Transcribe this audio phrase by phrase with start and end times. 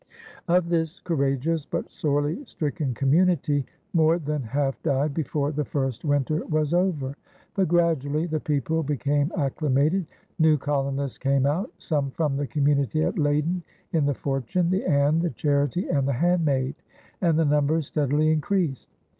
[0.47, 6.43] Of this courageous but sorely stricken community more than half died before the first winter
[6.47, 7.15] was over.
[7.53, 10.07] But gradually the people became acclimated,
[10.39, 13.61] new colonists came out, some from the community at Leyden,
[13.93, 16.73] in the Fortune, the Anne, the Charity, and the Handmaid,
[17.21, 18.89] and the numbers steadily increased.